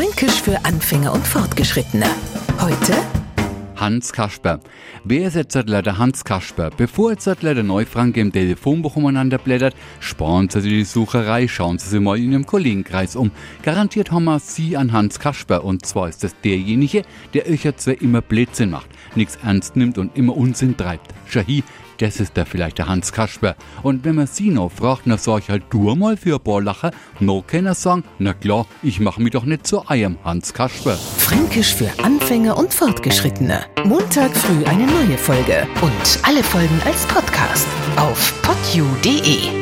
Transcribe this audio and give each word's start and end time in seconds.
Fränkisch 0.00 0.40
für 0.40 0.64
Anfänger 0.64 1.12
und 1.12 1.26
Fortgeschrittene. 1.26 2.06
Heute 2.58 2.94
Hans 3.76 4.14
Kasper. 4.14 4.60
Wer 5.04 5.28
ist 5.28 5.36
jetzt 5.36 5.54
der 5.54 5.98
Hans 5.98 6.24
Kasper? 6.24 6.70
Bevor 6.74 7.10
jetzt 7.10 7.26
der 7.26 7.62
Neufranke 7.62 8.18
im 8.22 8.32
Telefonbuch 8.32 8.96
umeinander 8.96 9.36
blättert, 9.36 9.76
sparen 9.98 10.48
Sie 10.48 10.62
die 10.62 10.84
Sucherei, 10.84 11.48
schauen 11.48 11.76
Sie 11.76 11.90
sich 11.90 12.00
mal 12.00 12.16
in 12.16 12.32
Ihrem 12.32 12.46
Kollegenkreis 12.46 13.14
um. 13.14 13.30
Garantiert 13.62 14.10
haben 14.10 14.24
wir 14.24 14.38
Sie 14.38 14.74
an 14.74 14.92
Hans 14.92 15.20
Kasper 15.20 15.64
und 15.64 15.84
zwar 15.84 16.08
ist 16.08 16.24
das 16.24 16.34
derjenige, 16.42 17.02
der 17.34 17.46
euch 17.46 17.70
zwar 17.76 18.00
immer 18.00 18.22
Blödsinn 18.22 18.70
macht, 18.70 18.88
nichts 19.16 19.38
ernst 19.44 19.76
nimmt 19.76 19.98
und 19.98 20.16
immer 20.16 20.34
Unsinn 20.34 20.78
treibt. 20.78 21.12
Shahi, 21.26 21.62
das 22.00 22.20
ist 22.20 22.36
da 22.36 22.44
vielleicht 22.44 22.78
der 22.78 22.88
Hans 22.88 23.12
Kasper. 23.12 23.56
Und 23.82 24.04
wenn 24.04 24.16
man 24.16 24.26
sie 24.26 24.50
noch 24.50 24.72
fragt, 24.72 25.02
na 25.04 25.16
sag 25.16 25.40
ich 25.40 25.50
halt 25.50 25.64
du 25.70 25.94
mal 25.94 26.16
für 26.16 26.36
ein 26.36 26.40
paar 26.42 26.62
Lacher, 26.62 26.90
no 27.20 27.42
kann 27.46 27.66
er 27.66 27.74
sagen, 27.74 28.04
na 28.18 28.32
klar, 28.32 28.66
ich 28.82 29.00
mach 29.00 29.18
mich 29.18 29.32
doch 29.32 29.44
nicht 29.44 29.66
zu 29.66 29.86
einem 29.86 30.18
Hans 30.24 30.54
Kasper. 30.54 30.96
Fränkisch 30.96 31.74
für 31.74 31.90
Anfänger 32.02 32.56
und 32.56 32.72
Fortgeschrittene. 32.72 33.60
Montag 33.84 34.34
früh 34.36 34.64
eine 34.64 34.86
neue 34.86 35.18
Folge 35.18 35.66
und 35.82 36.18
alle 36.22 36.42
Folgen 36.42 36.80
als 36.84 37.06
Podcast 37.06 37.66
auf 37.96 38.34
podu.de. 38.42 39.59